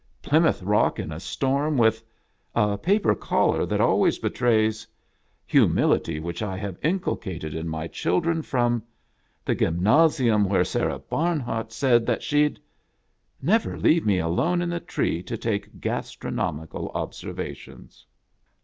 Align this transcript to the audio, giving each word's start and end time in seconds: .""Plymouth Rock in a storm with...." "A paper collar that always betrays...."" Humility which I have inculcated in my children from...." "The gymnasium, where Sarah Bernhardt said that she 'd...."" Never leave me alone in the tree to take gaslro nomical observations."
.""Plymouth 0.23 0.63
Rock 0.63 0.97
in 0.97 1.11
a 1.11 1.19
storm 1.19 1.77
with...." 1.77 2.03
"A 2.55 2.75
paper 2.75 3.13
collar 3.13 3.67
that 3.67 3.79
always 3.79 4.17
betrays...."" 4.17 4.87
Humility 5.55 6.19
which 6.19 6.41
I 6.41 6.57
have 6.57 6.79
inculcated 6.83 7.53
in 7.53 7.67
my 7.69 7.85
children 7.87 8.41
from...." 8.41 8.81
"The 9.45 9.53
gymnasium, 9.53 10.45
where 10.45 10.63
Sarah 10.65 10.97
Bernhardt 10.97 11.71
said 11.71 12.07
that 12.07 12.23
she 12.23 12.49
'd...."" 12.49 12.59
Never 13.43 13.77
leave 13.77 14.03
me 14.03 14.17
alone 14.17 14.63
in 14.63 14.69
the 14.69 14.79
tree 14.79 15.21
to 15.21 15.37
take 15.37 15.79
gaslro 15.79 16.33
nomical 16.33 16.89
observations." 16.95 18.07